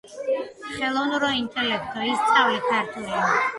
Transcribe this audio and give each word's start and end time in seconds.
ხელოვნურო 0.77 1.29
ინტელექტო, 1.41 2.09
ისწავლე 2.17 2.59
ქართული. 2.73 3.25